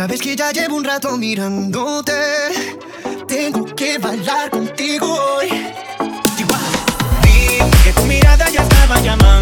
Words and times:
Sabes 0.00 0.22
que 0.22 0.34
ya 0.34 0.50
llevo 0.50 0.76
un 0.76 0.84
rato 0.84 1.14
mirándote. 1.18 2.14
Tengo 3.28 3.66
que 3.66 3.98
bailar 3.98 4.48
contigo 4.48 5.06
hoy. 5.06 5.48
Dime 7.22 7.70
que 7.84 7.92
tu 7.92 8.04
mirada 8.06 8.48
ya 8.48 8.62
estaba 8.62 8.98
llamando. 9.02 9.39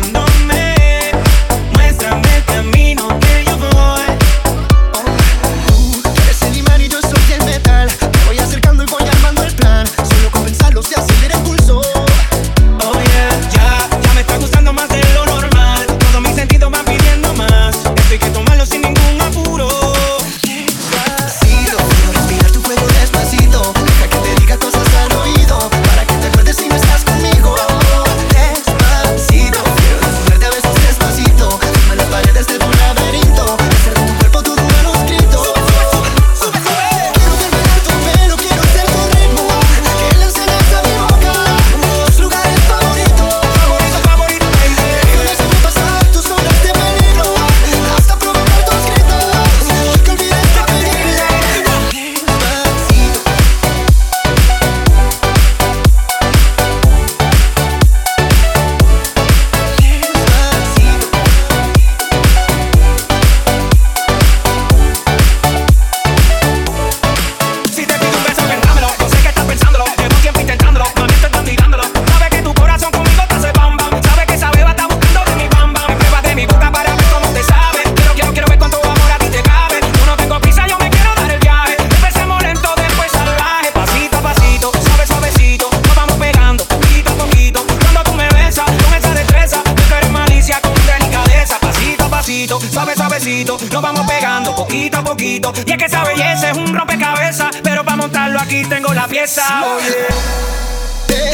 suave 92.68 92.94
suavecito, 92.94 93.58
nos 93.72 93.82
vamos 93.82 94.06
pegando 94.06 94.54
poquito 94.54 94.98
a 94.98 95.04
poquito. 95.04 95.52
Y 95.66 95.72
es 95.72 95.78
que 95.78 95.84
esa 95.86 96.04
belleza 96.04 96.50
es 96.50 96.56
un 96.56 96.74
rompecabezas, 96.74 97.50
pero 97.62 97.84
para 97.84 97.96
montarlo 97.96 98.40
aquí 98.40 98.64
tengo 98.64 98.92
la 98.92 99.06
pieza. 99.06 99.42
Oye, 99.64 99.74
oh, 99.74 101.08
yeah. 101.08 101.28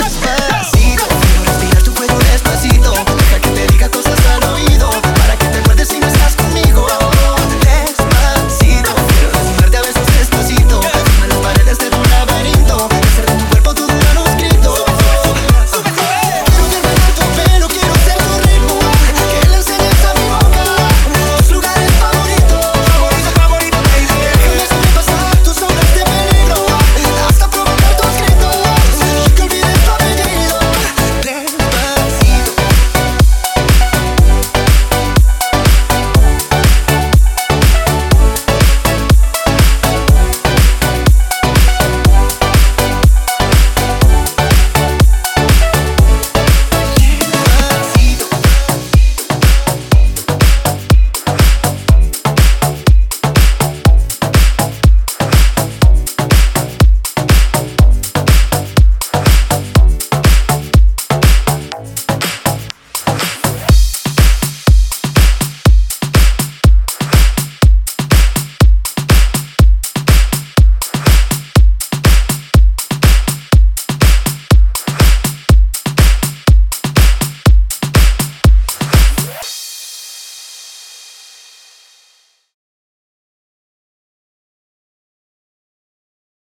respirar 1.44 1.82
tu 1.82 1.94
cuello 1.94 2.18
despacito, 2.18 2.92
hasta 2.92 3.40
que 3.40 3.48
te 3.48 3.66
diga 3.72 3.88
cosas 3.88 4.18
al 4.26 4.44
oído. 4.54 5.13